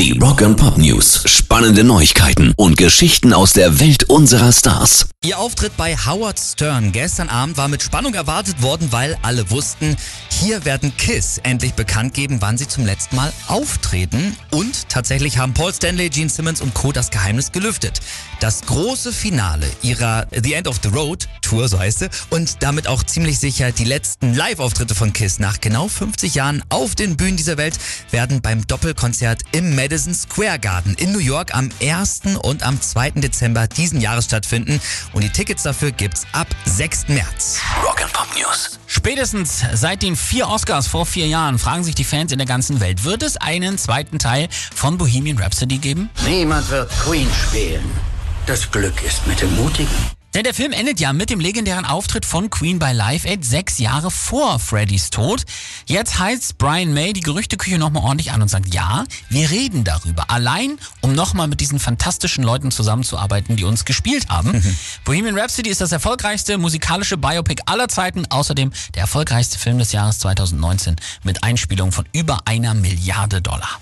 [0.00, 1.24] Die Rock and Pop News.
[1.26, 5.10] Spannende Neuigkeiten und Geschichten aus der Welt unserer Stars.
[5.22, 9.98] Ihr Auftritt bei Howard Stern gestern Abend war mit Spannung erwartet worden, weil alle wussten,
[10.30, 14.34] hier werden Kiss endlich bekannt geben, wann sie zum letzten Mal auftreten.
[14.50, 16.92] Und tatsächlich haben Paul Stanley, Gene Simmons und Co.
[16.92, 18.00] das Geheimnis gelüftet.
[18.40, 22.86] Das große Finale ihrer The End of the Road Tour, so heißt sie, und damit
[22.86, 27.36] auch ziemlich sicher die letzten Live-Auftritte von Kiss nach genau 50 Jahren auf den Bühnen
[27.36, 27.78] dieser Welt
[28.10, 32.22] werden beim Doppelkonzert im Madison Square Garden in New York am 1.
[32.42, 33.10] und am 2.
[33.16, 34.80] Dezember diesen Jahres stattfinden.
[35.12, 37.08] Und die Tickets dafür gibt's ab 6.
[37.08, 37.60] März.
[37.84, 38.78] Rock and Pop News.
[38.86, 42.80] Spätestens seit den vier Oscars vor vier Jahren fragen sich die Fans in der ganzen
[42.80, 46.10] Welt, wird es einen zweiten Teil von Bohemian Rhapsody geben?
[46.26, 47.84] Niemand wird Queen spielen.
[48.46, 50.19] Das Glück ist mit dem Mutigen.
[50.34, 53.78] Denn der Film endet ja mit dem legendären Auftritt von Queen bei Live Aid sechs
[53.78, 55.44] Jahre vor Freddys Tod.
[55.86, 60.30] Jetzt heizt Brian May die Gerüchteküche nochmal ordentlich an und sagt, ja, wir reden darüber.
[60.30, 64.62] Allein, um nochmal mit diesen fantastischen Leuten zusammenzuarbeiten, die uns gespielt haben.
[65.04, 68.26] Bohemian Rhapsody ist das erfolgreichste musikalische Biopic aller Zeiten.
[68.30, 73.80] Außerdem der erfolgreichste Film des Jahres 2019 mit Einspielung von über einer Milliarde Dollar.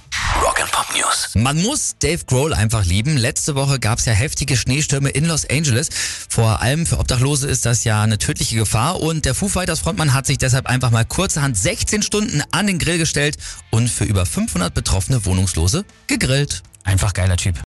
[0.70, 1.30] Pop News.
[1.34, 3.16] Man muss Dave Grohl einfach lieben.
[3.16, 5.88] Letzte Woche gab es ja heftige Schneestürme in Los Angeles.
[6.28, 10.14] Vor allem für Obdachlose ist das ja eine tödliche Gefahr und der Foo Fighters Frontmann
[10.14, 13.36] hat sich deshalb einfach mal kurzerhand 16 Stunden an den Grill gestellt
[13.70, 16.62] und für über 500 betroffene Wohnungslose gegrillt.
[16.84, 17.60] Einfach geiler Typ.